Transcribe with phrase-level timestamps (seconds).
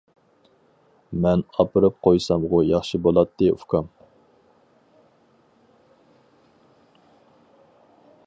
[1.17, 3.93] -مەن ئاپىرىپ قويسامغۇ ياخشى بولاتتى ئۇكام.